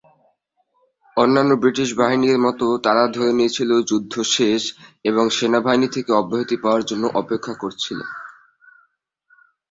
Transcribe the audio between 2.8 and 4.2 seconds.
তারাও ধরে নিয়েছিল যুদ্ধ